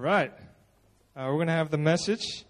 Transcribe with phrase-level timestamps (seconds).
[0.00, 0.32] right.
[1.14, 2.44] Uh, we're going to have the message.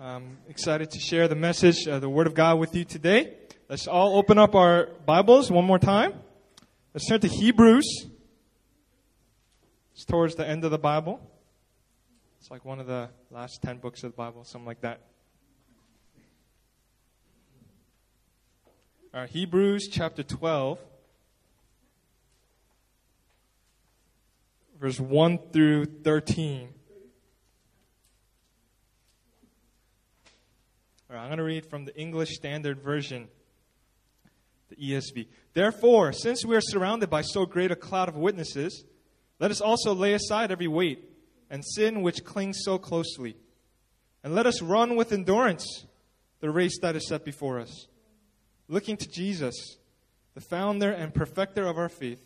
[0.00, 3.34] I'm excited to share the message, uh, the Word of God, with you today.
[3.68, 6.14] Let's all open up our Bibles one more time.
[6.92, 8.06] Let's turn to Hebrews.
[9.94, 11.20] It's towards the end of the Bible.
[12.40, 15.00] It's like one of the last 10 books of the Bible, something like that.
[19.14, 20.80] All right, Hebrews chapter 12.
[24.78, 26.68] Verse 1 through 13.
[31.08, 33.28] All right, I'm going to read from the English Standard Version,
[34.68, 35.28] the ESV.
[35.54, 38.84] Therefore, since we are surrounded by so great a cloud of witnesses,
[39.38, 41.10] let us also lay aside every weight
[41.48, 43.36] and sin which clings so closely.
[44.24, 45.86] And let us run with endurance
[46.40, 47.86] the race that is set before us,
[48.68, 49.78] looking to Jesus,
[50.34, 52.25] the founder and perfecter of our faith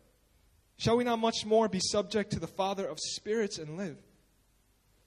[0.81, 3.97] Shall we not much more be subject to the Father of spirits and live?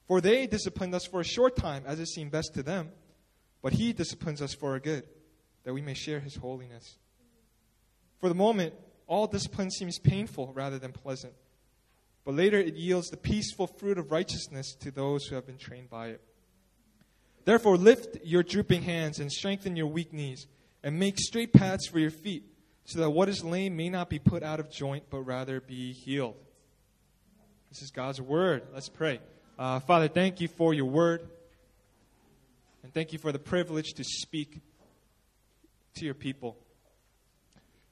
[0.07, 2.91] For they disciplined us for a short time, as it seemed best to them,
[3.61, 5.03] but He disciplines us for our good,
[5.65, 6.99] that we may share His holiness.
[8.21, 8.73] For the moment,
[9.09, 11.33] all discipline seems painful rather than pleasant,
[12.25, 15.91] but later it yields the peaceful fruit of righteousness to those who have been trained
[15.91, 16.21] by it.
[17.45, 20.47] Therefore, lift your drooping hands and strengthen your weak knees,
[20.85, 22.54] and make straight paths for your feet
[22.85, 25.93] so that what is lame may not be put out of joint, but rather be
[25.93, 26.37] healed.
[27.71, 28.63] This is God's word.
[28.73, 29.21] Let's pray.
[29.59, 31.29] Uh, Father, thank you for your word.
[32.83, 34.61] And thank you for the privilege to speak
[35.95, 36.57] to your people.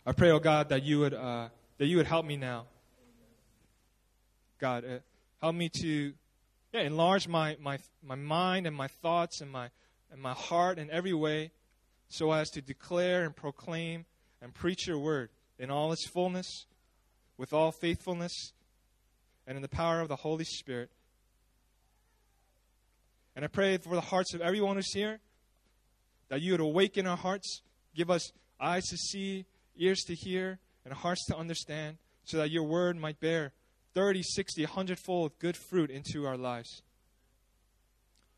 [0.05, 1.49] I pray, oh God, that you would, uh,
[1.79, 2.67] that you would help me now.
[4.59, 4.99] God, uh,
[5.41, 6.13] help me to
[6.73, 9.71] yeah, enlarge my, my, my mind and my thoughts and my,
[10.13, 11.51] and my heart in every way
[12.09, 14.05] so as to declare and proclaim
[14.43, 16.67] and preach your word in all its fullness,
[17.39, 18.53] with all faithfulness,
[19.47, 20.91] and in the power of the Holy Spirit.
[23.35, 25.21] And I pray for the hearts of everyone who's here
[26.29, 27.63] that you would awaken our hearts,
[27.95, 29.45] give us eyes to see,
[29.77, 33.53] ears to hear, and hearts to understand, so that your word might bear
[33.95, 36.83] 30, 60, 100 fold good fruit into our lives.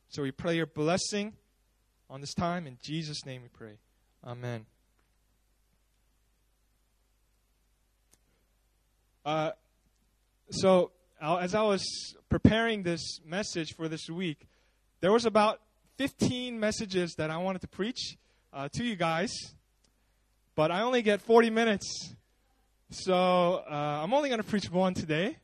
[0.09, 1.34] So we pray your blessing
[2.10, 2.66] on this time.
[2.66, 3.78] In Jesus' name we pray.
[4.25, 4.66] Amen.
[9.25, 9.53] Uh,
[10.51, 10.91] so,
[11.21, 14.47] as I was preparing this message for this week,
[15.01, 15.61] there was about
[15.97, 18.17] 15 messages that I wanted to preach
[18.53, 19.33] uh, to you guys,
[20.55, 22.15] but I only get 40 minutes.
[22.91, 23.15] So
[23.69, 25.39] uh, I'm only going to preach one today.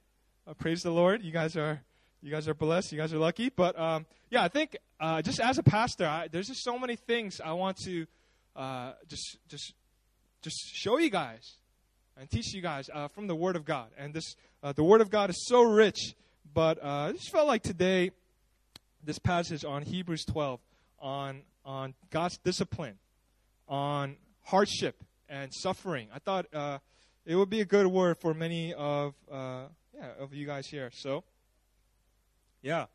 [0.47, 1.23] Uh, praise the Lord.
[1.23, 1.81] You guys are
[2.23, 2.93] you guys are blessed.
[2.93, 3.49] You guys are lucky.
[3.49, 6.97] But um, yeah, I think uh, just as a pastor, I, there's just so many
[6.97, 8.07] things I want to
[8.55, 9.75] uh, just just
[10.43, 11.57] just show you guys
[12.21, 13.89] and teach you guys uh, from the Word of God.
[13.97, 16.15] And this, uh, the Word of God is so rich,
[16.53, 18.11] but uh, I just felt like today,
[19.03, 20.61] this passage on Hebrews 12,
[21.01, 22.99] on on God's discipline,
[23.67, 26.09] on hardship and suffering.
[26.15, 26.79] I thought uh,
[27.25, 29.65] it would be a good word for many of uh,
[29.95, 30.91] yeah of you guys here.
[30.93, 31.25] So,
[32.61, 32.87] yeah,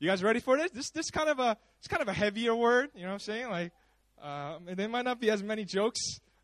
[0.00, 0.72] you guys ready for this?
[0.72, 2.90] This this kind of a it's kind of a heavier word.
[2.96, 3.50] You know what I'm saying?
[3.50, 3.72] Like,
[4.20, 6.00] uh, there might not be as many jokes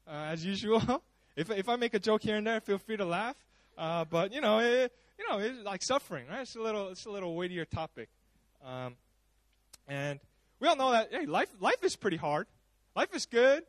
[0.06, 1.02] as usual.
[1.40, 3.34] If, if I make a joke here and there, feel free to laugh.
[3.78, 6.42] Uh, but you know, it, you know, it's like suffering, right?
[6.42, 8.10] It's a little, it's a little weightier topic.
[8.62, 8.96] Um,
[9.88, 10.20] and
[10.60, 12.46] we all know that hey, life, life is pretty hard.
[12.94, 13.62] Life is good,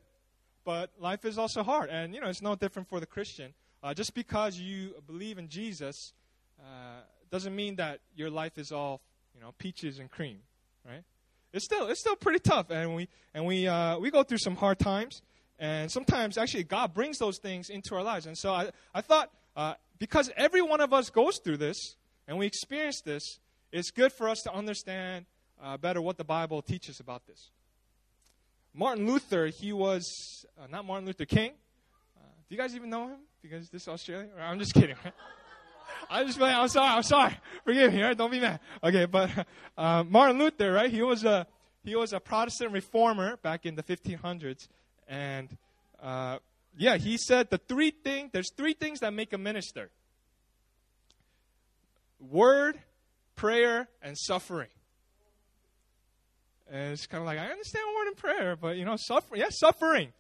[0.65, 1.89] but life is also hard.
[1.89, 3.53] And you know, it's no different for the Christian.
[3.81, 6.11] Uh, just because you believe in Jesus
[6.59, 8.99] uh, doesn't mean that your life is all
[9.33, 10.39] you know peaches and cream,
[10.85, 11.03] right?
[11.53, 14.57] It's still it's still pretty tough, and we and we uh, we go through some
[14.57, 15.21] hard times.
[15.61, 18.25] And sometimes, actually, God brings those things into our lives.
[18.25, 21.97] And so I, I thought, uh, because every one of us goes through this
[22.27, 23.39] and we experience this,
[23.71, 25.27] it's good for us to understand
[25.61, 27.51] uh, better what the Bible teaches about this.
[28.73, 31.51] Martin Luther, he was uh, not Martin Luther King.
[32.17, 33.19] Uh, do you guys even know him?
[33.43, 34.29] Because this is Australia?
[34.39, 34.95] I'm just kidding.
[36.09, 36.55] I'm just playing.
[36.55, 36.89] I'm sorry.
[36.89, 37.37] I'm sorry.
[37.65, 38.01] Forgive me.
[38.01, 38.17] Right?
[38.17, 38.59] Don't be mad.
[38.83, 39.29] Okay, but
[39.77, 40.89] uh, Martin Luther, right?
[40.89, 41.45] He was a
[41.83, 44.67] he was a Protestant reformer back in the 1500s,
[45.11, 45.49] and
[46.01, 46.37] uh,
[46.77, 48.31] yeah, he said the three things.
[48.31, 49.91] There's three things that make a minister:
[52.19, 52.79] word,
[53.35, 54.69] prayer, and suffering.
[56.71, 59.41] And it's kind of like I understand word and prayer, but you know, suffering.
[59.41, 60.13] Yeah, suffering.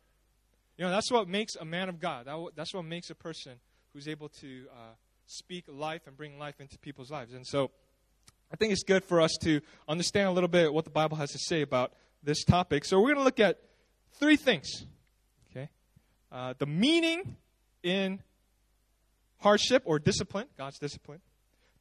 [0.77, 2.25] You know, that's what makes a man of God.
[2.25, 3.53] That, that's what makes a person
[3.93, 4.93] who's able to uh,
[5.25, 7.33] speak life and bring life into people's lives.
[7.33, 7.71] And so,
[8.51, 11.31] I think it's good for us to understand a little bit what the Bible has
[11.31, 12.83] to say about this topic.
[12.83, 13.59] So, we're going to look at
[14.19, 14.85] three things.
[15.51, 15.69] Okay,
[16.31, 17.37] uh, the meaning
[17.83, 18.21] in
[19.39, 21.21] hardship or discipline, God's discipline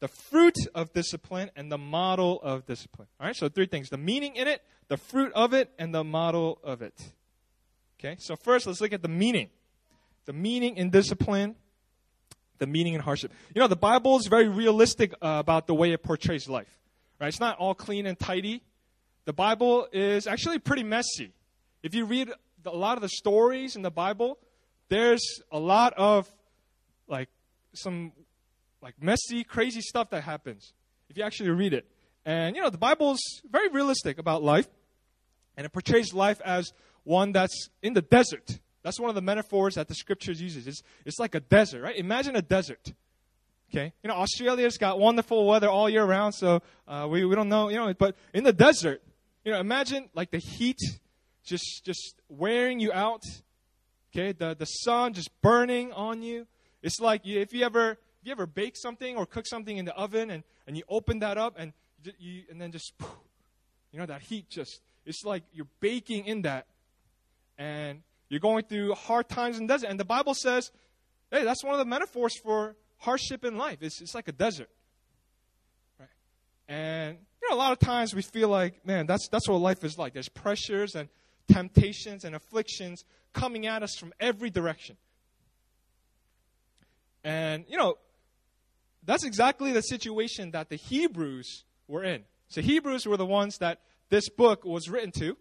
[0.01, 3.07] the fruit of discipline and the model of discipline.
[3.21, 6.03] All right, so three things the meaning in it, the fruit of it, and the
[6.03, 6.95] model of it.
[7.99, 9.51] Okay, so first let's look at the meaning.
[10.25, 11.55] The meaning in discipline,
[12.59, 13.33] the meaning in hardship.
[13.55, 16.69] You know, the Bible is very realistic uh, about the way it portrays life.
[17.21, 17.29] Right?
[17.29, 18.63] It's not all clean and tidy.
[19.27, 21.33] The Bible is actually pretty messy.
[21.83, 22.31] If you read
[22.67, 24.39] a lot of the stories in the Bible,
[24.89, 26.29] there's a lot of
[27.09, 27.29] like
[27.75, 28.13] some
[28.83, 30.73] like messy, crazy stuff that happens
[31.09, 31.87] if you actually read it.
[32.25, 34.69] And you know, the Bible's very realistic about life,
[35.57, 36.73] and it portrays life as
[37.05, 38.59] one that's in the desert.
[38.83, 40.67] That's one of the metaphors that the scriptures uses.
[40.67, 41.97] It's, it's like a desert, right?
[41.97, 42.93] Imagine a desert.
[43.71, 47.49] Okay, you know, Australia's got wonderful weather all year round, so uh, we, we don't
[47.49, 49.01] know, you know, but in the desert,
[49.45, 50.81] you know, imagine like the heat
[51.45, 53.23] just just wearing you out.
[54.13, 56.47] Okay, the the sun just burning on you.
[56.83, 59.95] It's like if you ever have you ever bake something or cook something in the
[59.95, 61.73] oven and, and you open that up and
[62.19, 62.93] you and then just
[63.93, 66.67] you know that heat just it's like you're baking in that.
[67.57, 69.89] And you're going through hard times in the desert.
[69.89, 70.71] And the bible says
[71.31, 73.79] hey that's one of the metaphors for hardship in life.
[73.81, 74.71] It's, it's like a desert.
[75.99, 76.09] Right?
[76.69, 79.85] And you know a lot of times we feel like man that's that's what life
[79.85, 80.13] is like.
[80.13, 81.09] There's pressures and
[81.53, 84.97] temptations and afflictions coming at us from every direction
[87.25, 87.97] and you know
[89.05, 92.25] that's exactly the situation that the Hebrews were in.
[92.49, 93.81] So Hebrews were the ones that
[94.11, 95.37] this book was written to.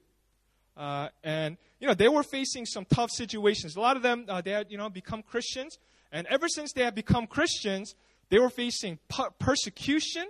[0.78, 3.76] Uh, and you know they were facing some tough situations.
[3.76, 5.78] A lot of them uh, they had you know become Christians,
[6.12, 7.96] and ever since they had become Christians,
[8.30, 9.00] they were facing
[9.40, 10.28] persecution.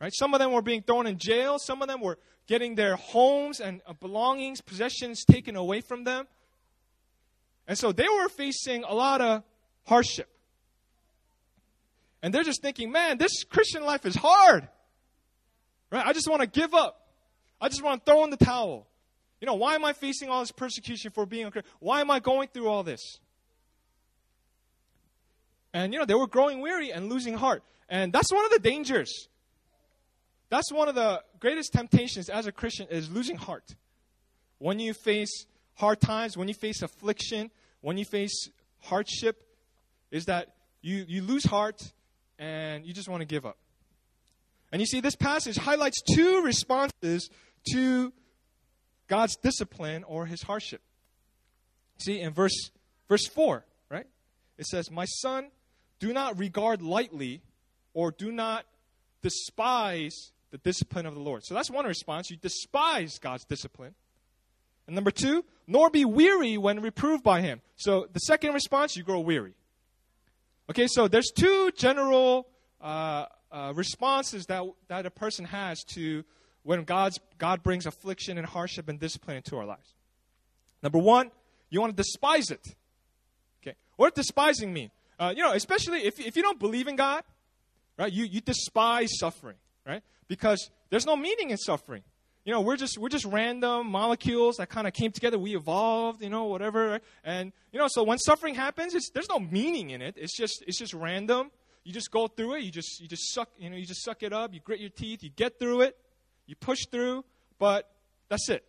[0.00, 0.12] Right?
[0.14, 1.58] Some of them were being thrown in jail.
[1.58, 6.26] Some of them were getting their homes and uh, belongings, possessions taken away from them.
[7.66, 9.42] And so they were facing a lot of
[9.84, 10.28] hardship.
[12.22, 14.68] And they're just thinking, man, this Christian life is hard.
[15.90, 16.06] Right?
[16.06, 17.08] I just want to give up.
[17.60, 18.86] I just want to throw in the towel.
[19.40, 21.70] You know, why am I facing all this persecution for being a Christian?
[21.78, 23.18] Why am I going through all this?
[25.72, 27.62] And, you know, they were growing weary and losing heart.
[27.88, 29.28] And that's one of the dangers.
[30.48, 33.74] That's one of the greatest temptations as a Christian is losing heart.
[34.58, 37.50] When you face hard times, when you face affliction,
[37.80, 38.48] when you face
[38.80, 39.42] hardship,
[40.10, 41.92] is that you, you lose heart
[42.38, 43.58] and you just want to give up.
[44.72, 47.28] And you see, this passage highlights two responses
[47.72, 48.12] to
[49.08, 50.80] God's discipline or his hardship.
[51.98, 52.70] See, in verse,
[53.08, 54.06] verse 4, right?
[54.58, 55.50] It says, My son,
[55.98, 57.42] do not regard lightly
[57.94, 58.66] or do not
[59.22, 61.44] despise the discipline of the Lord.
[61.44, 62.30] So that's one response.
[62.30, 63.94] You despise God's discipline.
[64.86, 67.60] And number two, nor be weary when reproved by him.
[67.76, 69.54] So the second response, you grow weary.
[70.70, 72.48] Okay, so there's two general
[72.80, 76.24] uh, uh, responses that, that a person has to
[76.62, 79.94] when God's, God brings affliction and hardship and discipline into our lives.
[80.82, 81.30] Number one,
[81.70, 82.74] you want to despise it.
[83.62, 84.90] Okay, what does despising mean?
[85.18, 87.22] Uh, you know, especially if, if you don't believe in God,
[87.98, 88.12] right?
[88.12, 90.02] You, you despise suffering, right?
[90.28, 92.02] Because there's no meaning in suffering
[92.46, 95.36] you know, we're just we're just random molecules that kind of came together.
[95.36, 97.00] We evolved, you know, whatever.
[97.24, 100.14] And you know, so when suffering happens, there's no meaning in it.
[100.16, 101.50] It's just it's just random.
[101.82, 102.62] You just go through it.
[102.62, 103.50] You just you just suck.
[103.58, 104.54] You know, you just suck it up.
[104.54, 105.24] You grit your teeth.
[105.24, 105.96] You get through it.
[106.46, 107.24] You push through.
[107.58, 107.90] But
[108.28, 108.64] that's it.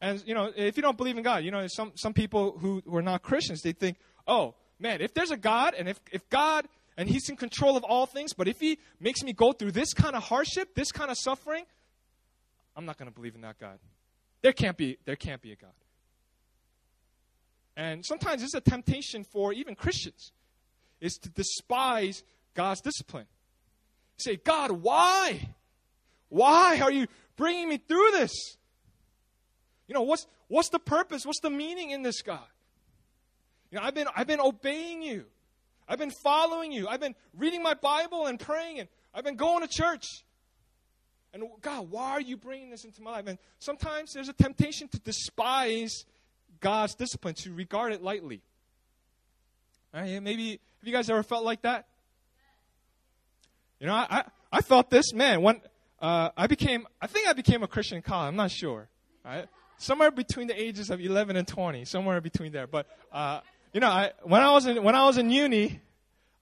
[0.00, 2.80] And you know, if you don't believe in God, you know, some some people who,
[2.86, 3.96] who are not Christians, they think,
[4.28, 7.84] oh man, if there's a God, and if if God and He's in control of
[7.84, 11.10] all things, but if He makes me go through this kind of hardship, this kind
[11.10, 11.64] of suffering,
[12.74, 13.78] I'm not going to believe in that God.
[14.42, 15.72] There can't be there can't be a God.
[17.76, 20.32] And sometimes it's a temptation for even Christians
[21.00, 22.22] is to despise
[22.54, 23.26] God's discipline.
[24.18, 25.50] Say, God, why?
[26.30, 28.32] Why are you bringing me through this?
[29.86, 31.24] You know, what's, what's the purpose?
[31.24, 32.40] What's the meaning in this, God?
[33.70, 35.26] You know, I've been, I've been obeying you.
[35.88, 36.88] I've been following you.
[36.88, 40.24] I've been reading my Bible and praying, and I've been going to church.
[41.32, 43.26] And God, why are you bringing this into my life?
[43.26, 46.04] And sometimes there's a temptation to despise
[46.60, 48.42] God's discipline, to regard it lightly.
[49.92, 50.22] Right?
[50.22, 51.86] Maybe, have you guys ever felt like that?
[53.80, 55.60] You know, I, I, I felt this, man, when
[56.00, 58.28] uh, I became, I think I became a Christian in college.
[58.28, 58.88] I'm not sure.
[59.24, 59.46] Right?
[59.78, 62.66] Somewhere between the ages of 11 and 20, somewhere between there.
[62.66, 63.40] But, uh,
[63.76, 65.82] you know, I, when, I was in, when I was in uni,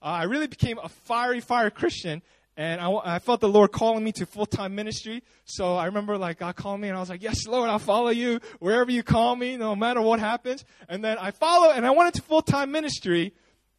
[0.01, 2.21] uh, I really became a fiery, fire Christian.
[2.55, 5.21] And I, I felt the Lord calling me to full time ministry.
[5.43, 8.07] So I remember like God called me and I was like, yes, Lord, I'll follow
[8.07, 10.63] you wherever you call me, no matter what happens.
[10.87, 13.33] And then I followed and I went into full time ministry.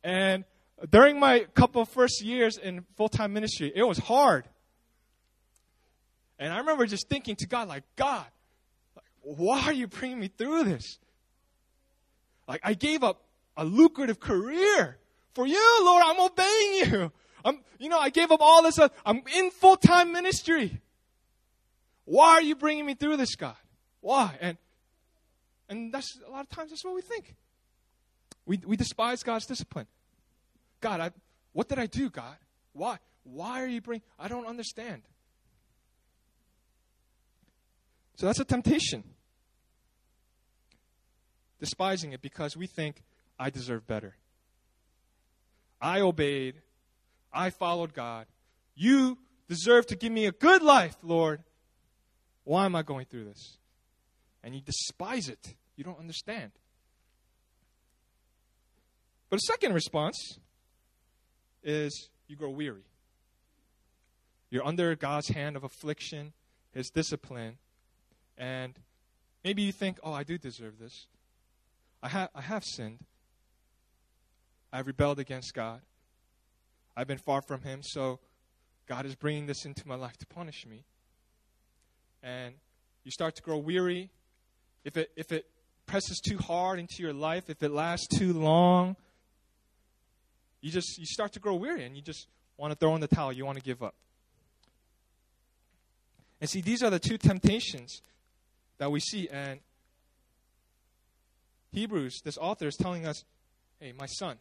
[0.05, 0.45] And
[0.91, 4.45] during my couple first years in full time ministry, it was hard.
[6.39, 8.27] And I remember just thinking to God, like, God,
[9.23, 10.99] why are you bringing me through this?
[12.47, 13.23] Like, I gave up
[13.57, 14.99] a lucrative career
[15.35, 16.03] for you, Lord.
[16.05, 17.13] I'm obeying you.
[17.45, 18.79] I'm, you know, I gave up all this.
[18.79, 20.81] Uh, I'm in full time ministry.
[22.05, 23.57] Why are you bringing me through this, God?
[24.01, 24.37] Why?
[24.41, 24.57] And
[25.69, 27.35] and that's a lot of times that's what we think.
[28.45, 29.87] We we despise God's discipline.
[30.81, 31.11] God, I,
[31.53, 32.37] what did I do, God?
[32.73, 32.99] Why?
[33.25, 34.03] Why are you bringing?
[34.19, 35.03] I don't understand.
[38.17, 39.05] So that's a temptation.
[41.59, 43.03] Despising it because we think
[43.39, 44.17] I deserve better.
[45.81, 46.57] I obeyed.
[47.33, 48.27] I followed God.
[48.75, 51.43] You deserve to give me a good life, Lord.
[52.45, 53.59] Why am I going through this?
[54.43, 55.55] And you despise it.
[55.77, 56.53] You don't understand.
[59.29, 60.39] But a second response
[61.63, 62.85] is you grow weary.
[64.51, 66.33] You're under God's hand of affliction,
[66.73, 67.59] His discipline,
[68.39, 68.79] and
[69.45, 71.07] maybe you think, oh, I do deserve this.
[72.03, 73.01] I, ha- I have sinned.
[74.77, 75.81] I've rebelled against God.
[76.95, 78.21] I've been far from Him, so
[78.87, 80.85] God is bringing this into my life to punish me.
[82.23, 82.57] And
[83.03, 84.11] you start to grow weary.
[84.85, 85.47] If it, if it
[85.87, 88.97] presses too hard into your life, if it lasts too long,
[90.61, 92.27] you just you start to grow weary and you just
[92.59, 93.33] want to throw in the towel.
[93.33, 93.95] You want to give up.
[96.39, 98.03] And see, these are the two temptations
[98.77, 99.27] that we see.
[99.31, 99.61] And
[101.73, 103.25] Hebrews, this author is telling us,
[103.81, 104.37] hey, my son.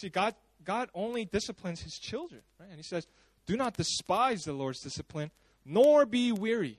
[0.00, 2.68] See, God God only disciplines his children, right?
[2.68, 3.06] And he says,
[3.46, 5.30] Do not despise the Lord's discipline,
[5.64, 6.78] nor be weary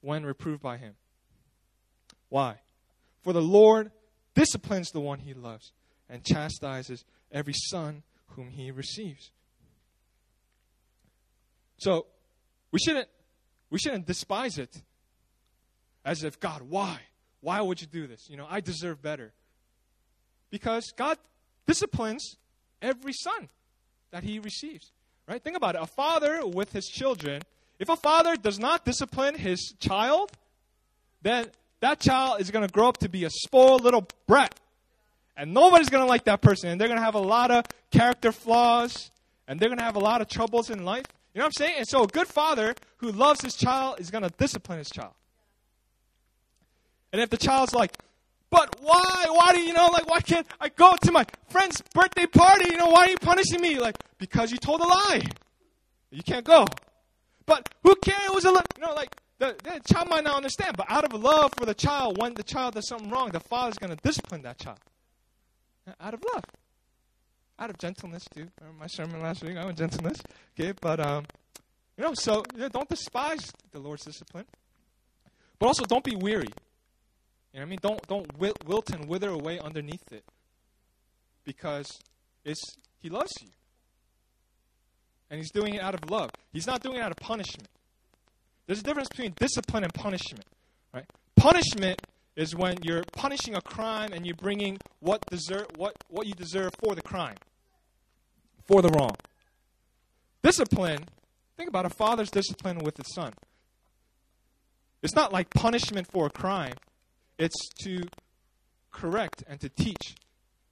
[0.00, 0.94] when reproved by him.
[2.28, 2.56] Why?
[3.22, 3.92] For the Lord
[4.34, 5.72] disciplines the one he loves
[6.08, 9.30] and chastises every son whom he receives.
[11.78, 12.06] So
[12.72, 13.08] we shouldn't
[13.70, 14.82] we shouldn't despise it
[16.04, 16.98] as if God, why?
[17.40, 18.28] Why would you do this?
[18.28, 19.32] You know, I deserve better.
[20.50, 21.18] Because God
[21.66, 22.36] disciplines
[22.80, 23.48] every son
[24.10, 24.92] that he receives.
[25.28, 25.42] Right?
[25.42, 25.82] Think about it.
[25.82, 27.42] A father with his children,
[27.78, 30.32] if a father does not discipline his child,
[31.22, 31.46] then
[31.80, 34.54] that child is going to grow up to be a spoiled little brat.
[35.36, 36.70] And nobody's going to like that person.
[36.70, 39.10] And they're going to have a lot of character flaws.
[39.48, 41.06] And they're going to have a lot of troubles in life.
[41.34, 41.74] You know what I'm saying?
[41.78, 45.14] And so a good father who loves his child is going to discipline his child.
[47.12, 47.96] And if the child's like,
[48.52, 49.24] but why?
[49.30, 49.88] Why do you know?
[49.90, 52.66] Like, why can't I go to my friend's birthday party?
[52.70, 53.80] You know, why are you punishing me?
[53.80, 55.22] Like, because you told a lie.
[56.10, 56.66] You can't go.
[57.46, 58.26] But who cares?
[58.26, 60.76] It was a, you know, like the, the child might not understand.
[60.76, 63.78] But out of love for the child, when the child does something wrong, the father's
[63.78, 64.78] going to discipline that child.
[65.98, 66.44] Out of love,
[67.58, 68.48] out of gentleness too.
[68.60, 69.56] Remember my sermon last week?
[69.56, 70.20] I was gentleness.
[70.60, 71.24] Okay, but um,
[71.96, 74.44] you know, so you know, don't despise the Lord's discipline,
[75.58, 76.48] but also don't be weary.
[77.52, 77.78] You know what I mean?
[77.82, 80.24] Don't don't wilt and wither away underneath it.
[81.44, 81.98] Because
[82.44, 83.48] it's he loves you.
[85.30, 86.30] And he's doing it out of love.
[86.52, 87.68] He's not doing it out of punishment.
[88.66, 90.44] There's a difference between discipline and punishment,
[90.94, 91.04] right?
[91.36, 92.00] Punishment
[92.36, 96.72] is when you're punishing a crime and you're bringing what deserve what what you deserve
[96.82, 97.36] for the crime,
[98.66, 99.16] for the wrong.
[100.42, 101.04] Discipline.
[101.56, 103.34] Think about a father's discipline with his son.
[105.02, 106.74] It's not like punishment for a crime.
[107.38, 108.02] It's to
[108.90, 110.14] correct and to teach,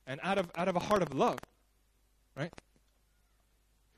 [0.07, 1.39] and out of out of a heart of love,
[2.37, 2.53] right?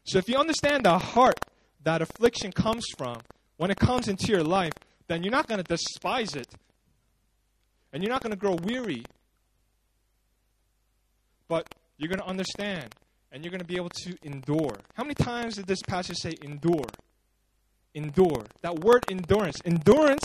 [0.05, 1.39] So if you understand the heart
[1.85, 3.19] that affliction comes from,
[3.57, 4.73] when it comes into your life,
[5.09, 6.49] then you're not going to despise it,
[7.93, 9.05] and you're not going to grow weary.
[11.49, 12.95] But you're going to understand,
[13.31, 14.79] and you're going to be able to endure.
[14.95, 16.87] How many times did this passage say endure?
[17.95, 18.45] endure.
[18.63, 19.57] That word endurance.
[19.65, 20.25] Endurance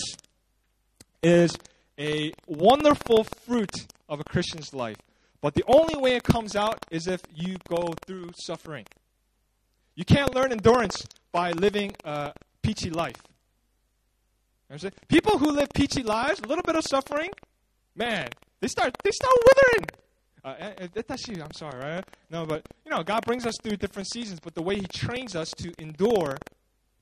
[1.22, 1.52] is
[2.00, 4.98] a wonderful fruit of a Christian's life.
[5.42, 8.86] But the only way it comes out is if you go through suffering.
[9.96, 13.16] You can't learn endurance by living a peachy life.
[15.08, 17.30] People who live peachy lives, a little bit of suffering,
[17.96, 19.86] man, they start they start withering.
[20.44, 21.42] Uh, eh, eh, that's you.
[21.42, 22.06] I'm sorry, right?
[22.30, 25.36] No, but you know, God brings us through different seasons, but the way He trains
[25.36, 26.38] us to endure,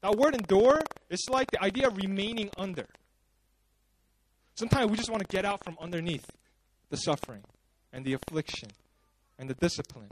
[0.01, 2.85] that word endure, it's like the idea of remaining under.
[4.55, 6.25] Sometimes we just want to get out from underneath
[6.89, 7.43] the suffering
[7.91, 8.69] and the affliction
[9.37, 10.09] and the discipline.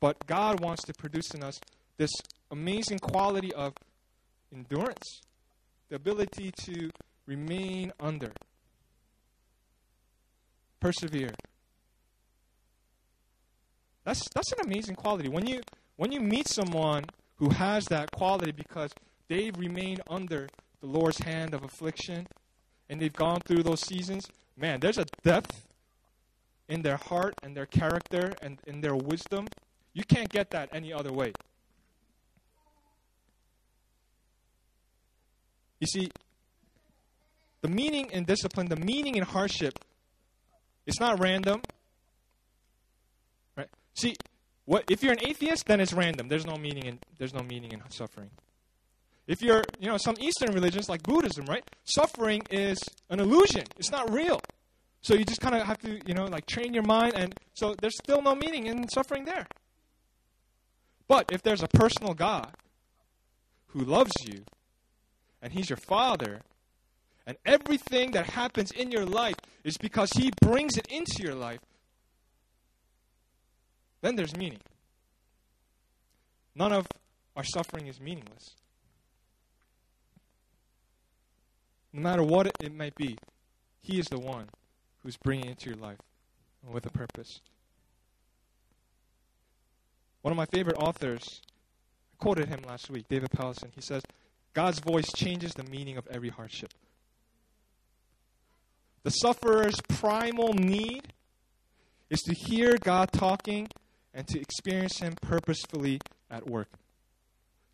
[0.00, 1.60] But God wants to produce in us
[1.96, 2.10] this
[2.50, 3.74] amazing quality of
[4.52, 5.20] endurance,
[5.88, 6.90] the ability to
[7.26, 8.32] remain under,
[10.80, 11.32] persevere.
[14.04, 15.28] That's, that's an amazing quality.
[15.28, 15.60] When you,
[15.96, 17.04] when you meet someone
[17.36, 18.92] who has that quality because
[19.28, 20.48] they've remained under
[20.80, 22.26] the Lord's hand of affliction
[22.88, 25.66] and they've gone through those seasons, man, there's a depth
[26.68, 29.46] in their heart and their character and in their wisdom.
[29.92, 31.32] You can't get that any other way.
[35.80, 36.10] You see,
[37.62, 39.78] the meaning in discipline, the meaning in hardship,
[40.86, 41.62] it's not random.
[43.56, 43.68] Right?
[43.94, 44.14] See,
[44.66, 46.28] what if you're an atheist, then it's random.
[46.28, 48.30] There's no meaning in there's no meaning in suffering.
[49.30, 51.62] If you're, you know, some Eastern religions like Buddhism, right?
[51.84, 53.62] Suffering is an illusion.
[53.78, 54.40] It's not real.
[55.02, 57.76] So you just kind of have to, you know, like train your mind and so
[57.80, 59.46] there's still no meaning in suffering there.
[61.06, 62.56] But if there's a personal God
[63.68, 64.42] who loves you
[65.40, 66.40] and he's your father,
[67.24, 71.60] and everything that happens in your life is because he brings it into your life,
[74.00, 74.60] then there's meaning.
[76.56, 76.88] None of
[77.36, 78.56] our suffering is meaningless.
[81.92, 83.16] No matter what it might be,
[83.82, 84.48] he is the one
[85.02, 85.98] who's bringing it into your life
[86.70, 87.40] with a purpose.
[90.22, 91.40] One of my favorite authors,
[92.12, 93.70] I quoted him last week, David Powlison.
[93.74, 94.02] He says,
[94.52, 96.72] God's voice changes the meaning of every hardship.
[99.02, 101.12] The sufferer's primal need
[102.10, 103.68] is to hear God talking
[104.12, 106.00] and to experience Him purposefully
[106.30, 106.68] at work.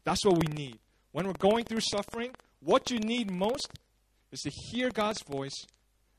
[0.05, 0.79] That's what we need.
[1.13, 3.69] When we're going through suffering, what you need most
[4.33, 5.67] is to hear God's voice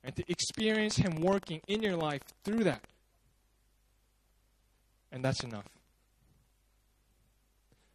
[0.04, 2.82] and to experience Him working in your life through that.
[5.12, 5.66] And that's enough.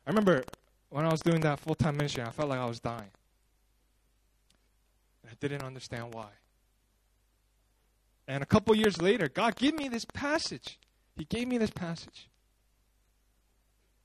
[0.06, 0.44] I remember
[0.90, 3.10] when I was doing that full time ministry, I felt like I was dying.
[5.22, 6.28] And I didn't understand why.
[8.28, 10.78] And a couple years later, God gave me this passage.
[11.16, 12.28] He gave me this passage.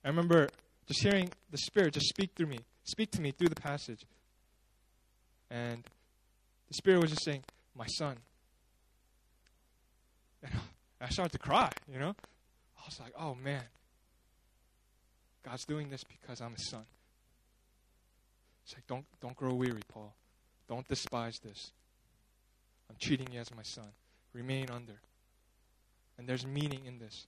[0.04, 0.50] I remember
[0.88, 4.06] just hearing the Spirit just speak through me, speak to me through the passage.
[5.50, 5.84] And
[6.68, 7.44] the Spirit was just saying,
[7.76, 8.18] My son.
[10.44, 10.52] And
[11.02, 12.16] I started to cry, you know?
[12.78, 13.64] I was like, oh man,
[15.44, 16.86] God's doing this because I'm his son.
[18.64, 20.14] It's like, don't, don't grow weary, Paul.
[20.68, 21.72] Don't despise this.
[22.90, 23.90] I'm treating you as my son.
[24.34, 25.00] Remain under.
[26.18, 27.28] And there's meaning in this.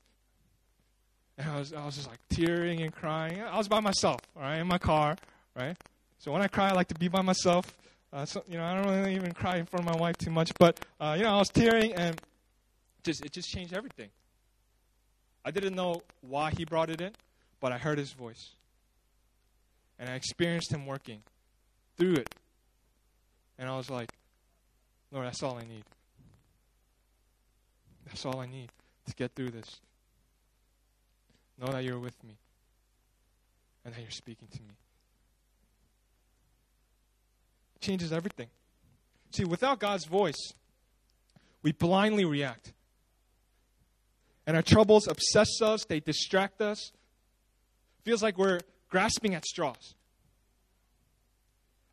[1.37, 3.41] And I was, I was just like tearing and crying.
[3.41, 5.15] I was by myself, all right, in my car,
[5.55, 5.77] right?
[6.17, 7.73] So when I cry, I like to be by myself.
[8.11, 10.31] Uh, so, you know, I don't really even cry in front of my wife too
[10.31, 12.19] much, but uh, you know, I was tearing, and
[13.03, 14.09] just it just changed everything.
[15.45, 17.13] I didn't know why he brought it in.
[17.59, 18.55] But I heard his voice.
[19.97, 21.21] And I experienced him working
[21.97, 22.33] through it.
[23.57, 24.11] And I was like,
[25.11, 25.83] Lord, that's all I need.
[28.05, 28.69] That's all I need
[29.07, 29.81] to get through this.
[31.59, 32.37] Know that you're with me
[33.83, 34.75] and that you're speaking to me.
[37.79, 38.47] Changes everything.
[39.31, 40.53] See, without God's voice,
[41.61, 42.73] we blindly react.
[44.47, 46.91] And our troubles obsess us, they distract us,
[48.03, 49.95] Feels like we're grasping at straws.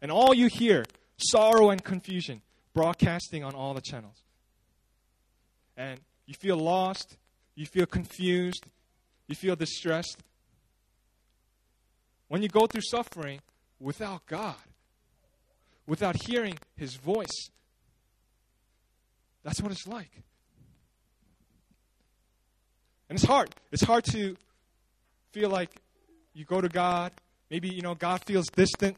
[0.01, 0.85] And all you hear,
[1.19, 2.43] sorrow and confusion,
[2.75, 4.23] broadcasting on all the channels.
[5.77, 7.17] And you feel lost,
[7.55, 8.65] you feel confused,
[9.27, 10.23] you feel distressed.
[12.29, 13.41] When you go through suffering
[13.81, 14.57] without God,
[15.87, 17.51] without hearing His voice,
[19.43, 20.23] that's what it's like.
[23.09, 23.55] And it's hard.
[23.71, 24.37] It's hard to
[25.31, 25.71] feel like
[26.35, 27.13] you go to God.
[27.51, 28.97] Maybe, you know, God feels distant.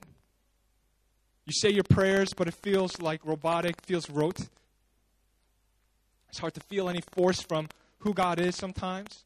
[1.45, 4.49] You say your prayers, but it feels like robotic, feels rote.
[6.29, 9.25] It's hard to feel any force from who God is sometimes.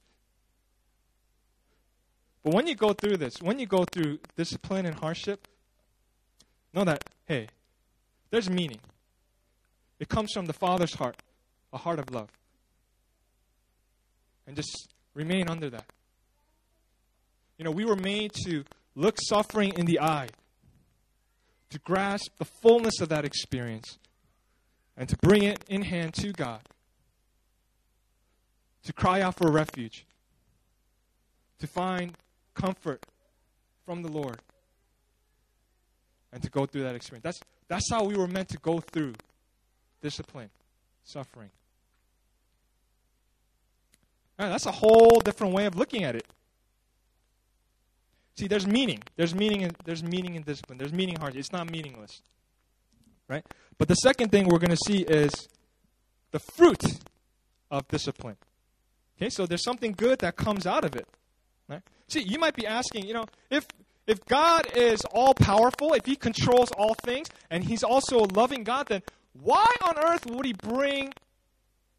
[2.42, 5.46] But when you go through this, when you go through discipline and hardship,
[6.74, 7.48] know that, hey,
[8.30, 8.80] there's meaning.
[9.98, 11.16] It comes from the Father's heart,
[11.72, 12.30] a heart of love.
[14.46, 15.84] And just remain under that.
[17.58, 20.28] You know, we were made to look suffering in the eye,
[21.70, 23.98] to grasp the fullness of that experience,
[24.96, 26.60] and to bring it in hand to God,
[28.82, 30.04] to cry out for refuge,
[31.60, 32.16] to find
[32.54, 33.06] comfort
[33.86, 34.40] from the Lord,
[36.32, 37.24] and to go through that experience.
[37.24, 39.14] That's, that's how we were meant to go through
[40.00, 40.50] discipline,
[41.04, 41.50] suffering.
[44.38, 46.26] that's a whole different way of looking at it.
[48.36, 49.02] See, there's meaning.
[49.16, 50.78] There's meaning in there's meaning in discipline.
[50.78, 51.36] There's meaning hard.
[51.36, 52.22] It's not meaningless.
[53.28, 53.44] Right?
[53.78, 55.32] But the second thing we're going to see is
[56.30, 56.82] the fruit
[57.70, 58.36] of discipline.
[59.16, 61.06] Okay, so there's something good that comes out of it.
[61.68, 61.82] Right?
[62.08, 63.66] See, you might be asking, you know, if
[64.06, 68.64] if God is all powerful, if he controls all things, and he's also a loving
[68.64, 69.02] God, then
[69.40, 71.12] why on earth would he bring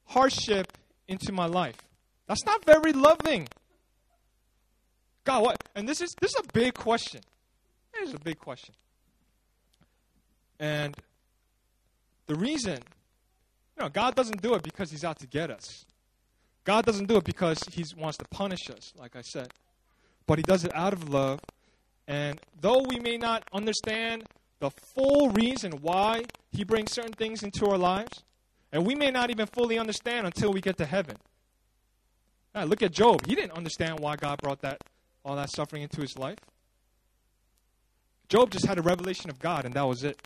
[0.05, 1.77] hardship into my life?
[2.27, 3.47] That's not very loving.
[5.23, 5.63] God, what?
[5.75, 7.21] And this is this is a big question.
[7.93, 8.73] This is a big question.
[10.59, 10.95] And
[12.27, 12.79] the reason,
[13.77, 15.85] you know, God doesn't do it because He's out to get us.
[16.63, 19.49] God doesn't do it because He wants to punish us, like I said.
[20.25, 21.39] But He does it out of love.
[22.07, 24.23] And though we may not understand
[24.59, 28.23] the full reason why He brings certain things into our lives,
[28.71, 31.17] and we may not even fully understand until we get to heaven.
[32.53, 33.25] Now, look at Job.
[33.25, 34.81] He didn't understand why God brought that
[35.25, 36.37] all that suffering into his life?
[38.29, 40.19] Job just had a revelation of God, and that was it.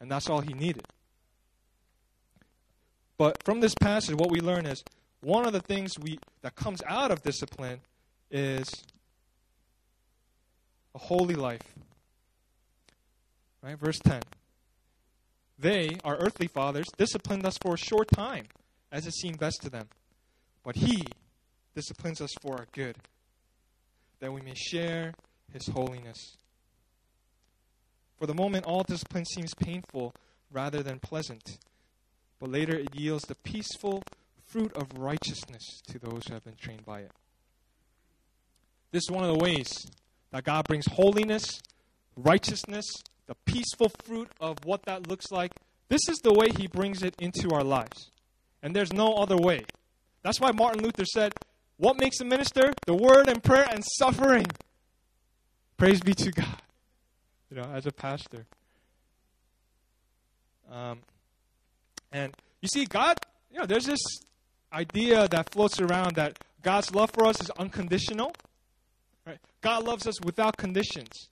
[0.00, 0.84] And that's all he needed.
[3.18, 4.82] But from this passage, what we learn is
[5.20, 7.80] one of the things we that comes out of discipline
[8.30, 8.68] is
[10.94, 11.74] a holy life.
[13.62, 13.78] Right?
[13.78, 14.22] Verse 10.
[15.58, 18.46] They, our earthly fathers, disciplined us for a short time,
[18.90, 19.88] as it seemed best to them.
[20.64, 21.04] But he
[21.74, 22.96] disciplines us for our good,
[24.20, 25.14] that we may share
[25.52, 26.36] his holiness.
[28.18, 30.14] For the moment, all discipline seems painful
[30.50, 31.58] rather than pleasant,
[32.38, 34.02] but later it yields the peaceful
[34.44, 37.12] fruit of righteousness to those who have been trained by it.
[38.90, 39.86] This is one of the ways
[40.32, 41.62] that God brings holiness,
[42.16, 42.86] righteousness,
[43.26, 45.52] the peaceful fruit of what that looks like.
[45.88, 48.10] This is the way He brings it into our lives.
[48.62, 49.64] And there's no other way.
[50.22, 51.32] That's why Martin Luther said,
[51.76, 52.72] what makes a minister?
[52.86, 54.46] The word and prayer and suffering.
[55.76, 56.62] Praise be to God.
[57.50, 58.46] You know, as a pastor.
[60.70, 61.00] Um,
[62.12, 63.18] and you see, God,
[63.52, 64.00] you know, there's this
[64.72, 68.32] idea that floats around that God's love for us is unconditional.
[69.26, 69.38] Right?
[69.60, 71.28] God loves us without conditions.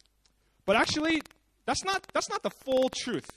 [0.64, 1.22] But actually,
[1.66, 3.30] that's not that's not the full truth.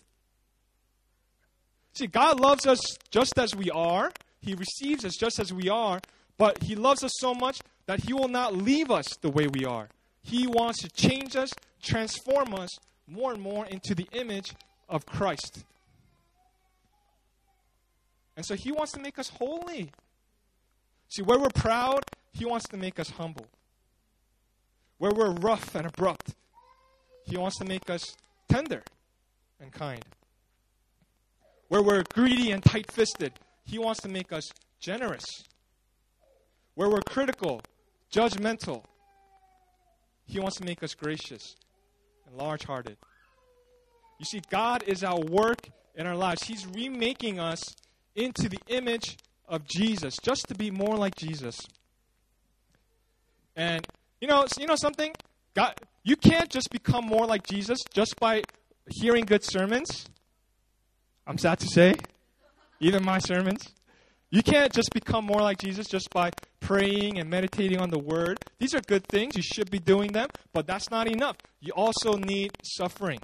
[1.93, 2.79] See, God loves us
[3.11, 4.11] just as we are.
[4.41, 6.01] He receives us just as we are,
[6.37, 9.65] but He loves us so much that He will not leave us the way we
[9.65, 9.89] are.
[10.21, 12.69] He wants to change us, transform us
[13.07, 14.53] more and more into the image
[14.89, 15.63] of Christ.
[18.35, 19.91] And so He wants to make us holy.
[21.09, 23.47] See, where we're proud, He wants to make us humble.
[25.03, 26.33] Where we're rough and abrupt,
[27.25, 28.15] He wants to make us
[28.47, 28.83] tender
[29.59, 30.01] and kind.
[31.67, 33.33] Where we're greedy and tight fisted,
[33.65, 35.25] He wants to make us generous
[36.75, 37.59] where we're critical,
[38.13, 38.85] judgmental.
[40.25, 41.57] He wants to make us gracious
[42.25, 42.95] and large hearted.
[44.19, 46.43] You see, God is our work in our lives.
[46.43, 47.75] He's remaking us
[48.15, 49.17] into the image
[49.49, 51.59] of Jesus, just to be more like Jesus.
[53.57, 53.85] And
[54.23, 55.13] you know, you know something?
[55.53, 55.73] God,
[56.05, 58.41] you can't just become more like Jesus just by
[58.89, 60.05] hearing good sermons.
[61.27, 61.95] I'm sad to say,
[62.79, 63.73] even my sermons.
[64.29, 66.31] You can't just become more like Jesus just by
[66.61, 68.39] praying and meditating on the word.
[68.59, 69.35] These are good things.
[69.35, 71.35] You should be doing them, but that's not enough.
[71.59, 73.19] You also need suffering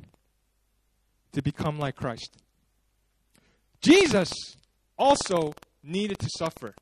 [1.31, 2.35] to become like Christ.
[3.79, 4.33] Jesus
[4.97, 6.75] also needed to suffer.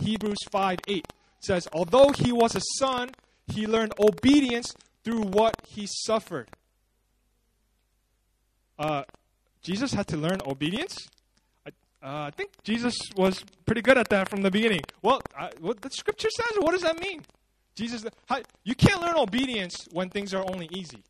[0.00, 1.06] Hebrews 5 8
[1.40, 3.08] says, Although he was a son,
[3.46, 6.48] he learned obedience through what he suffered.
[8.78, 9.04] Uh,
[9.62, 11.06] Jesus had to learn obedience?
[12.04, 14.82] Uh, I think Jesus was pretty good at that from the beginning.
[15.00, 17.22] Well, uh, what the scripture says, what does that mean?
[17.74, 21.02] Jesus, how, you can't learn obedience when things are only easy.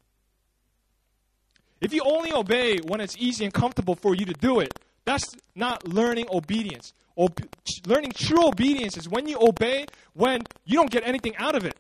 [1.81, 5.35] If you only obey when it's easy and comfortable for you to do it, that's
[5.57, 6.92] not learning obedience.
[7.18, 7.40] Ob-
[7.87, 11.77] learning true obedience is when you obey when you don't get anything out of it.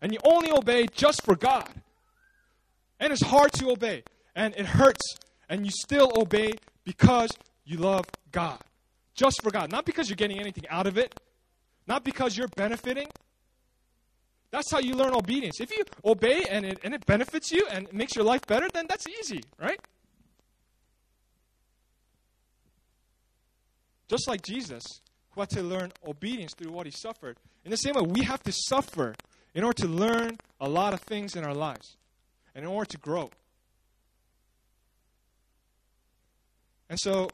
[0.00, 1.68] And you only obey just for God.
[2.98, 4.02] And it's hard to obey,
[4.34, 5.16] and it hurts,
[5.48, 6.52] and you still obey
[6.84, 7.30] because
[7.64, 8.58] you love God.
[9.14, 9.70] Just for God.
[9.70, 11.18] Not because you're getting anything out of it,
[11.86, 13.08] not because you're benefiting.
[14.50, 15.60] That's how you learn obedience.
[15.60, 18.86] If you obey and it, and it benefits you and makes your life better, then
[18.88, 19.80] that's easy, right?
[24.08, 24.82] Just like Jesus,
[25.30, 27.36] who had to learn obedience through what he suffered.
[27.64, 29.14] In the same way, we have to suffer
[29.54, 31.96] in order to learn a lot of things in our lives
[32.54, 33.30] and in order to grow.
[36.88, 37.30] And so,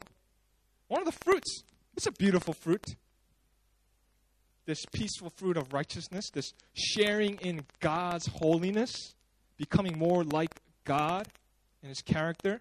[0.87, 1.63] one of the fruits,
[1.95, 2.95] it's a beautiful fruit.
[4.65, 9.15] This peaceful fruit of righteousness, this sharing in God's holiness,
[9.57, 10.51] becoming more like
[10.83, 11.27] God
[11.81, 12.59] and His character.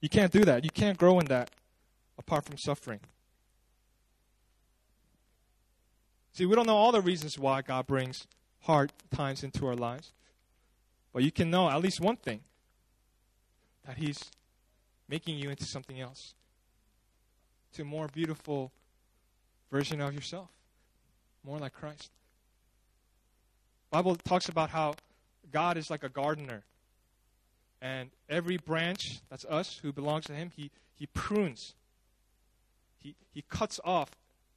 [0.00, 0.64] You can't do that.
[0.64, 1.50] You can't grow in that
[2.18, 3.00] apart from suffering.
[6.34, 8.26] See, we don't know all the reasons why God brings
[8.62, 10.10] hard times into our lives.
[11.12, 12.40] But you can know at least one thing
[13.86, 14.32] that He's
[15.08, 16.34] making you into something else,
[17.74, 18.72] to a more beautiful
[19.70, 20.48] version of yourself,
[21.44, 22.10] more like Christ.
[23.92, 24.94] Bible talks about how
[25.52, 26.64] God is like a gardener.
[27.80, 31.74] And every branch, that's us, who belongs to Him, He, he prunes.
[32.98, 34.10] He, he cuts off,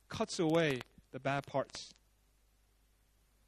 [0.10, 0.80] cuts away
[1.12, 1.94] the bad parts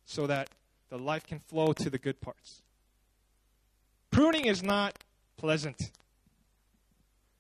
[0.06, 0.50] so that
[0.90, 2.62] the life can flow to the good parts.
[4.12, 4.98] Pruning is not
[5.38, 5.92] pleasant.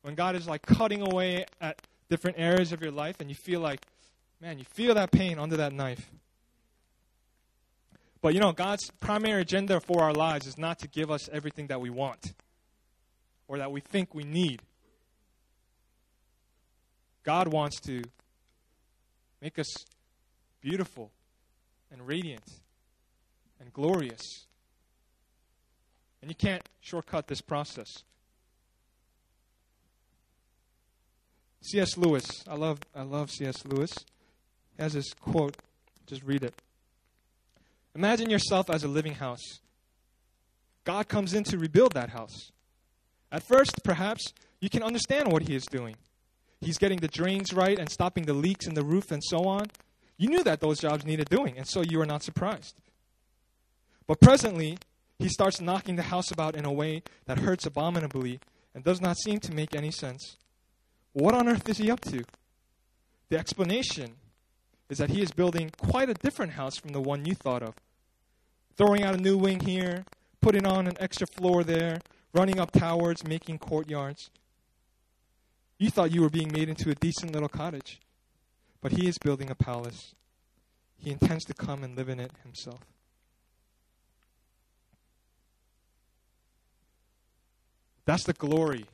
[0.01, 3.59] When God is like cutting away at different areas of your life and you feel
[3.59, 3.81] like,
[4.39, 6.09] man, you feel that pain under that knife.
[8.21, 11.67] But you know, God's primary agenda for our lives is not to give us everything
[11.67, 12.33] that we want
[13.47, 14.61] or that we think we need.
[17.23, 18.03] God wants to
[19.41, 19.85] make us
[20.61, 21.11] beautiful
[21.91, 22.43] and radiant
[23.59, 24.45] and glorious.
[26.21, 27.87] And you can't shortcut this process.
[31.61, 31.97] C.S.
[31.97, 33.65] Lewis, I love, I love C.S.
[33.65, 33.91] Lewis.
[34.75, 35.57] He has this quote.
[36.07, 36.53] Just read it.
[37.95, 39.59] Imagine yourself as a living house.
[40.85, 42.51] God comes in to rebuild that house.
[43.31, 45.95] At first, perhaps, you can understand what He is doing.
[46.61, 49.67] He's getting the drains right and stopping the leaks in the roof and so on.
[50.19, 52.75] You knew that those jobs needed doing, and so you were not surprised.
[54.05, 54.77] But presently,
[55.17, 58.41] he starts knocking the house about in a way that hurts abominably
[58.75, 60.35] and does not seem to make any sense.
[61.13, 62.25] What on earth is he up to?
[63.29, 64.15] The explanation
[64.89, 67.75] is that he is building quite a different house from the one you thought of.
[68.75, 70.03] Throwing out a new wing here,
[70.41, 72.01] putting on an extra floor there,
[72.33, 74.29] running up towers, making courtyards.
[75.77, 78.01] You thought you were being made into a decent little cottage.
[78.81, 80.15] But he is building a palace.
[80.97, 82.81] He intends to come and live in it himself.
[88.05, 88.85] That's the glory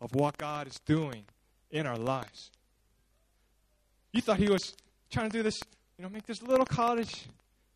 [0.00, 1.24] of what God is doing
[1.70, 2.50] in our lives.
[4.12, 4.74] You thought he was
[5.10, 5.60] trying to do this,
[5.98, 7.26] you know, make this little cottage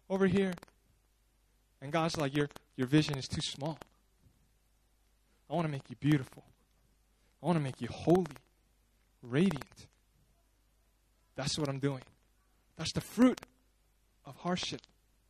[0.09, 0.55] over here.
[1.83, 3.79] And God's like, your, your vision is too small.
[5.51, 6.45] I want to make you beautiful.
[7.43, 8.27] I want to make you holy,
[9.23, 9.87] radiant.
[11.41, 12.03] That's what I'm doing.
[12.77, 13.41] That's the fruit
[14.27, 14.83] of hardship,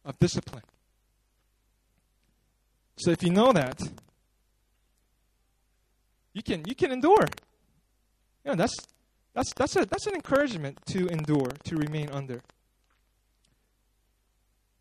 [0.04, 0.64] of discipline.
[2.96, 3.80] So if you know that,
[6.32, 7.26] you can you can endure.
[8.44, 8.74] You know, that's
[9.34, 12.42] that's that's a that's an encouragement to endure, to remain under.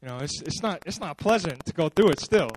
[0.02, 2.50] You know, it's it's not it's not pleasant to go through it still.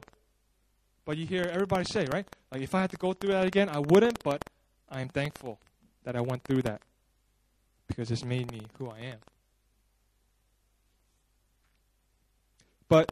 [1.04, 2.26] But you hear everybody say, right?
[2.50, 4.42] Like if I had to go through that again, I wouldn't, but
[4.88, 5.58] I am thankful
[6.04, 6.80] that I went through that
[7.94, 9.18] because it's made me who I am.
[12.88, 13.10] But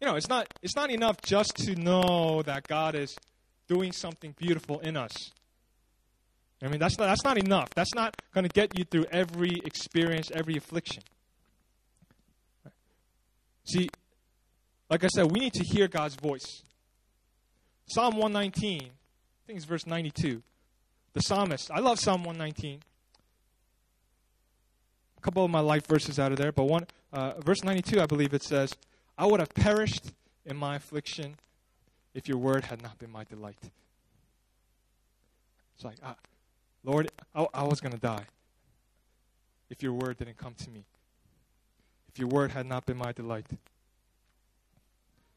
[0.00, 3.16] you know, it's not it's not enough just to know that God is
[3.68, 5.30] doing something beautiful in us.
[6.62, 7.68] I mean, that's not, that's not enough.
[7.74, 11.02] That's not going to get you through every experience, every affliction.
[13.64, 13.90] See,
[14.88, 16.62] like I said, we need to hear God's voice.
[17.88, 18.88] Psalm 119, I
[19.46, 20.42] think it's verse 92.
[21.12, 22.80] The psalmist, I love Psalm 119
[25.26, 28.32] couple of my life verses out of there, but one uh, verse 92, I believe
[28.32, 28.72] it says,
[29.18, 30.12] "I would have perished
[30.44, 31.34] in my affliction
[32.14, 33.58] if your word had not been my delight."
[35.74, 36.14] It's like, ah,
[36.84, 38.24] Lord, I, I was going to die
[39.68, 40.84] if your word didn't come to me.
[42.08, 43.46] If your word had not been my delight.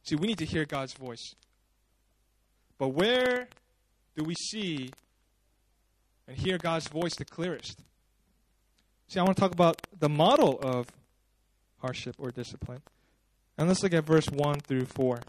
[0.04, 1.34] See, we need to hear God's voice.
[2.78, 3.48] But where
[4.16, 4.92] do we see
[6.28, 7.82] and hear God's voice the clearest?
[9.10, 10.86] See, I want to talk about the model of
[11.80, 12.84] hardship or discipline.
[13.58, 15.20] And let's look at verse 1 through 4.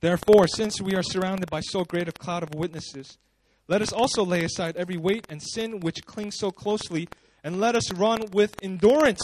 [0.00, 3.16] Therefore, since we are surrounded by so great a cloud of witnesses,
[3.68, 7.08] let us also lay aside every weight and sin which clings so closely,
[7.44, 9.22] and let us run with endurance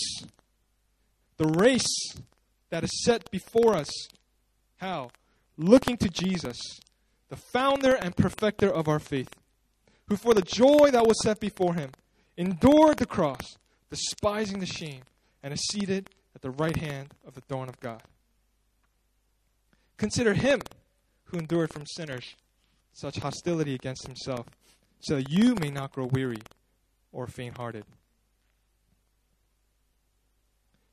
[1.36, 2.14] the race
[2.70, 3.90] that is set before us.
[4.76, 5.10] How?
[5.56, 6.60] Looking to Jesus,
[7.30, 9.30] the founder and perfecter of our faith,
[10.06, 11.90] who for the joy that was set before him
[12.36, 13.56] endured the cross,
[13.90, 15.02] despising the shame,
[15.42, 18.02] and is seated at the right hand of the throne of God.
[19.96, 20.60] Consider him
[21.24, 22.34] who endured from sinners
[22.92, 24.46] such hostility against himself,
[25.00, 26.40] so that you may not grow weary
[27.12, 27.84] or faint hearted.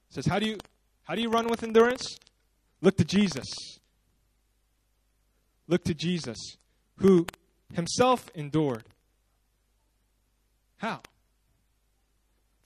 [0.10, 0.58] says, how do you
[1.04, 2.18] how do you run with endurance?
[2.82, 3.46] Look to Jesus.
[5.68, 6.58] Look to Jesus,
[6.98, 7.26] who
[7.74, 8.84] himself endured.
[10.78, 11.02] How?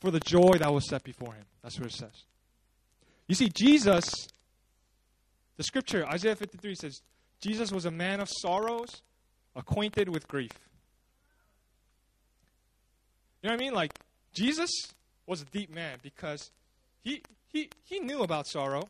[0.05, 1.45] For the joy that was set before him.
[1.63, 2.25] That's what it says.
[3.27, 4.27] You see, Jesus,
[5.57, 7.01] the scripture, Isaiah 53 says,
[7.41, 9.01] Jesus was a man of sorrows,
[9.55, 10.51] acquainted with grief.
[13.41, 13.73] You know what I mean?
[13.73, 13.93] Like,
[14.31, 14.69] Jesus
[15.25, 16.51] was a deep man because
[17.01, 18.87] he, he, he knew about sorrow.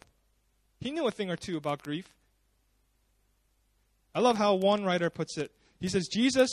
[0.81, 2.09] He knew a thing or two about grief.
[4.13, 5.53] I love how one writer puts it.
[5.79, 6.49] He says, Jesus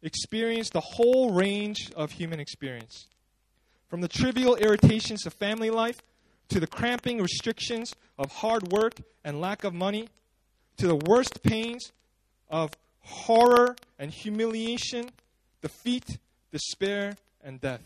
[0.00, 3.08] experienced the whole range of human experience.
[3.88, 6.02] From the trivial irritations of family life
[6.48, 8.94] to the cramping restrictions of hard work
[9.24, 10.08] and lack of money
[10.76, 11.92] to the worst pains
[12.50, 15.10] of horror and humiliation,
[15.62, 16.18] defeat,
[16.52, 17.82] despair, and death.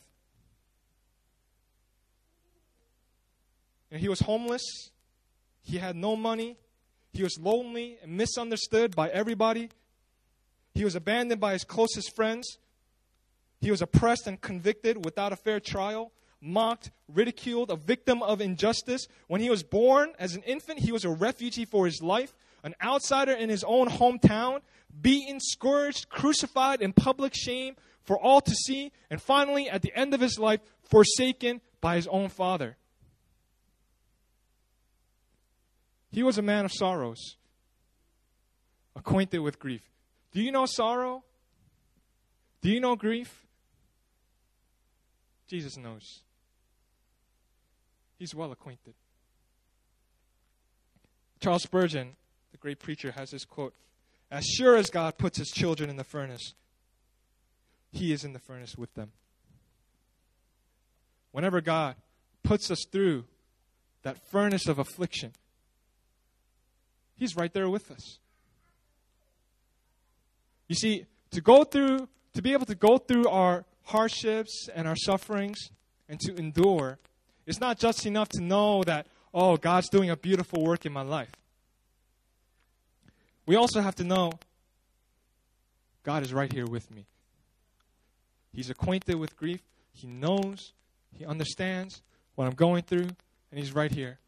[3.91, 4.63] And he was homeless.
[5.63, 6.57] He had no money.
[7.13, 9.69] He was lonely and misunderstood by everybody.
[10.75, 12.59] He was abandoned by his closest friends.
[13.61, 19.07] He was oppressed and convicted without a fair trial, mocked, ridiculed, a victim of injustice.
[19.29, 22.75] When he was born as an infant, he was a refugee for his life, an
[22.83, 24.61] outsider in his own hometown,
[25.01, 30.15] beaten, scourged, crucified in public shame for all to see, and finally, at the end
[30.15, 32.77] of his life, forsaken by his own father.
[36.11, 37.37] He was a man of sorrows,
[38.97, 39.83] acquainted with grief.
[40.33, 41.25] Do you know sorrow?
[42.63, 43.47] Do you know grief?
[45.51, 46.21] Jesus knows.
[48.21, 48.95] He's well acquainted.
[51.41, 52.15] Charles Spurgeon,
[52.53, 53.75] the great preacher, has this quote
[54.31, 56.55] As sure as God puts his children in the furnace,
[57.91, 59.11] he is in the furnace with them.
[61.33, 61.97] Whenever God
[62.45, 63.25] puts us through
[64.03, 65.33] that furnace of affliction,
[67.17, 68.19] He's right there with us.
[70.69, 74.97] You see, to go through, to be able to go through our hardships and our
[74.97, 75.71] sufferings
[76.09, 76.99] and to endure,
[77.47, 81.03] it's not just enough to know that, oh, God's doing a beautiful work in my
[81.03, 81.31] life.
[83.47, 84.33] We also have to know
[86.03, 87.07] God is right here with me.
[88.53, 89.61] He's acquainted with grief.
[89.93, 90.73] He knows,
[91.17, 92.03] He understands
[92.35, 93.09] what I'm going through,
[93.51, 94.19] and He's right here.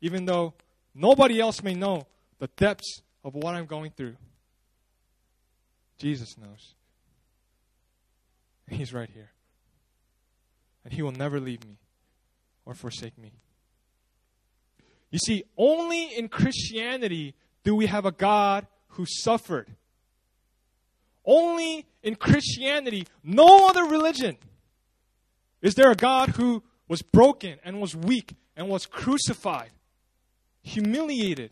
[0.00, 0.54] Even though
[0.94, 2.06] Nobody else may know
[2.38, 4.16] the depths of what I'm going through.
[5.98, 6.74] Jesus knows.
[8.70, 9.30] He's right here.
[10.84, 11.78] And He will never leave me
[12.64, 13.32] or forsake me.
[15.10, 19.68] You see, only in Christianity do we have a God who suffered.
[21.24, 24.36] Only in Christianity, no other religion,
[25.62, 29.70] is there a God who was broken and was weak and was crucified
[30.64, 31.50] humiliated.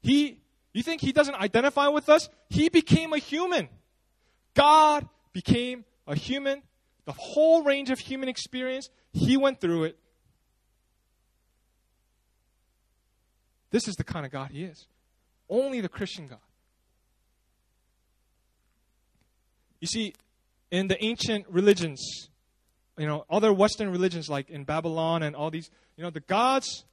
[0.00, 0.38] He,
[0.72, 2.28] you think he doesn't identify with us?
[2.48, 3.68] He became a human.
[4.54, 6.62] God became a human.
[7.04, 9.98] The whole range of human experience, he went through it.
[13.70, 14.86] This is the kind of God he is.
[15.48, 16.38] Only the Christian God.
[19.80, 20.14] You see,
[20.70, 22.28] in the ancient religions,
[22.96, 26.84] you know, other Western religions like in Babylon and all these, you know, the gods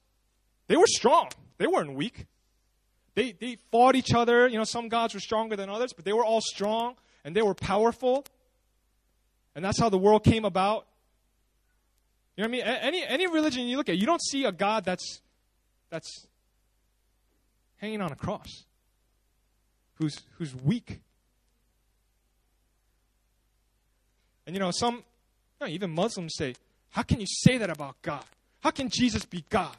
[0.70, 1.30] they were strong.
[1.58, 2.28] They weren't weak.
[3.16, 4.48] They, they fought each other.
[4.48, 7.42] You know, some gods were stronger than others, but they were all strong and they
[7.42, 8.26] were powerful.
[9.56, 10.86] And that's how the world came about.
[12.36, 12.78] You know what I mean?
[12.82, 15.22] Any, any religion you look at, you don't see a God that's,
[15.90, 16.28] that's
[17.78, 18.64] hanging on a cross,
[19.96, 21.00] who's, who's weak.
[24.46, 25.02] And you know, some, you
[25.62, 26.56] know, even Muslims say,
[26.92, 28.24] how can you say that about God?
[28.62, 29.76] How can Jesus be God?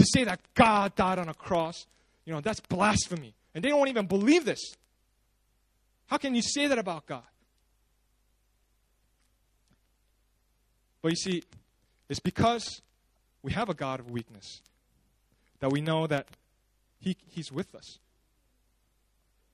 [0.00, 1.86] to say that God died on a cross,
[2.24, 3.34] you know, that's blasphemy.
[3.54, 4.60] And they don't even believe this.
[6.10, 7.22] How can you say that about God?
[11.02, 11.42] But you see,
[12.08, 12.82] it's because
[13.42, 14.60] we have a God of weakness
[15.60, 16.26] that we know that
[16.98, 17.98] he, He's with us.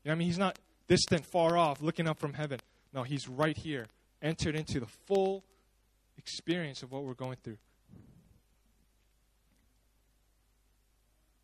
[0.02, 0.28] You know I mean?
[0.28, 2.60] He's not distant, far off, looking up from heaven.
[2.94, 3.86] No, He's right here,
[4.22, 5.44] entered into the full
[6.16, 7.58] experience of what we're going through.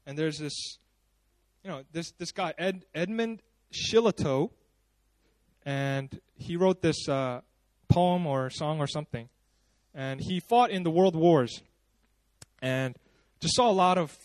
[0.06, 0.78] And there's this,
[1.62, 3.42] you know, this, this guy, Ed, Edmund
[3.72, 4.50] Shillito,
[5.64, 7.40] and he wrote this uh,
[7.88, 9.28] poem or song or something.
[9.94, 11.62] And he fought in the world wars
[12.60, 12.96] and
[13.40, 14.16] just saw a lot of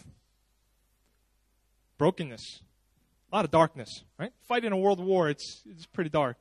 [1.98, 2.62] brokenness,
[3.32, 4.32] a lot of darkness, right?
[4.48, 6.38] Fighting a world war, it's, it's pretty dark.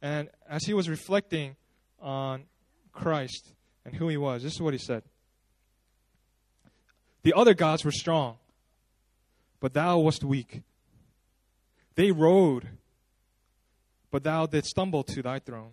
[0.00, 1.56] And as he was reflecting
[2.00, 2.44] on
[2.92, 3.52] Christ
[3.84, 5.02] and who he was, this is what he said
[7.22, 8.36] The other gods were strong,
[9.60, 10.62] but thou wast weak.
[11.96, 12.68] They rode,
[14.14, 15.72] but thou didst stumble to thy throne.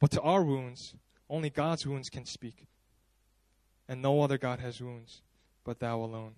[0.00, 0.94] But to our wounds,
[1.28, 2.64] only God's wounds can speak.
[3.86, 5.20] And no other God has wounds
[5.64, 6.32] but thou alone.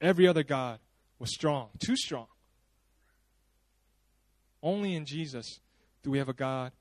[0.00, 0.80] Every other God
[1.20, 2.26] was strong, too strong.
[4.60, 5.60] Only in Jesus
[6.02, 6.72] do we have a God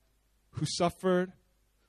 [0.54, 1.32] who suffered,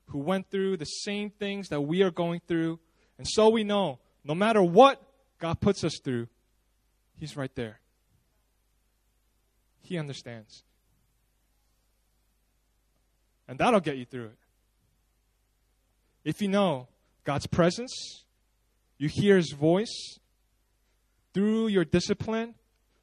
[0.08, 2.78] who went through the same things that we are going through.
[3.16, 5.02] And so we know no matter what
[5.38, 6.28] God puts us through,
[7.20, 7.80] He's right there.
[9.82, 10.64] He understands.
[13.46, 14.38] And that'll get you through it.
[16.24, 16.88] If you know
[17.24, 18.24] God's presence,
[18.96, 20.18] you hear His voice
[21.34, 22.54] through your discipline,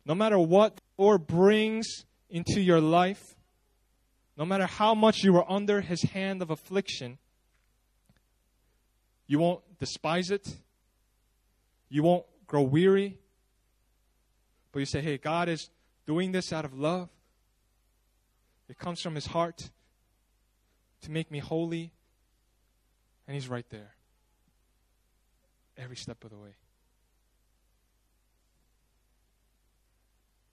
[0.04, 1.88] no matter what Lord brings
[2.30, 3.22] into your life,
[4.36, 7.20] no matter how much you are under His hand of affliction,
[9.28, 10.48] you won't despise it.
[11.90, 13.20] You won't grow weary.
[14.78, 15.72] But you say, hey, God is
[16.06, 17.10] doing this out of love.
[18.70, 19.72] It comes from His heart
[21.02, 21.94] to make me holy
[23.28, 23.96] and He's right there
[25.80, 26.52] every step of the way.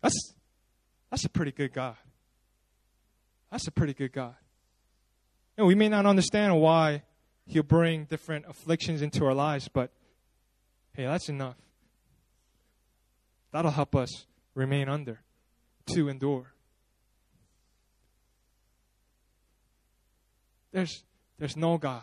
[0.00, 0.32] That's,
[1.10, 1.96] that's a pretty good God.
[3.50, 4.36] That's a pretty good God.
[5.58, 7.02] And we may not understand why
[7.46, 9.90] He'll bring different afflictions into our lives, but
[10.94, 11.56] hey, that's enough.
[13.54, 14.26] That'll help us
[14.56, 15.20] remain under,
[15.94, 16.52] to endure.
[20.72, 21.04] There's,
[21.38, 22.02] there's no God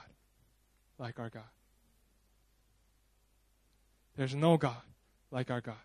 [0.98, 1.44] like our God.
[4.16, 4.82] There's no God
[5.30, 5.76] like our God.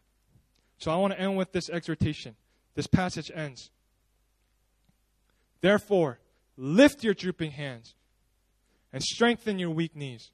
[0.79, 2.37] So I want to end with this exhortation.
[2.77, 3.71] This passage ends.
[5.63, 6.21] Therefore,
[6.57, 7.97] lift your drooping hands
[8.93, 10.31] and strengthen your weak knees,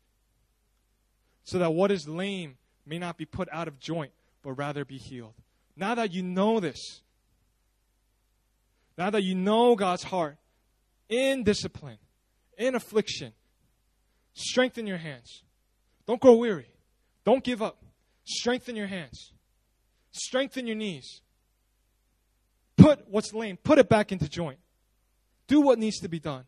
[1.43, 4.13] so that what is lame may not be put out of joint,
[4.43, 5.35] but rather be healed.
[5.77, 7.01] Now that you know this,
[8.99, 10.37] now that you know God's heart
[11.09, 11.99] in discipline,
[12.59, 13.33] in affliction,
[14.35, 15.43] Strengthen your hands.
[16.07, 16.67] Don't grow weary.
[17.25, 17.83] Don't give up.
[18.25, 19.33] Strengthen your hands.
[20.13, 21.21] Strengthen your knees.
[22.77, 24.59] Put what's lame, put it back into joint.
[25.47, 26.45] Do what needs to be done.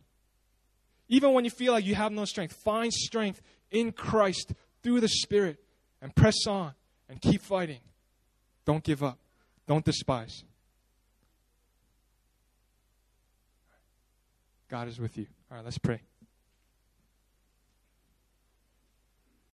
[1.09, 5.09] Even when you feel like you have no strength, find strength in Christ through the
[5.09, 5.63] Spirit
[6.01, 6.73] and press on
[7.09, 7.81] and keep fighting.
[8.65, 9.19] Don't give up.
[9.67, 10.45] Don't despise.
[14.69, 15.27] God is with you.
[15.51, 16.01] All right, let's pray.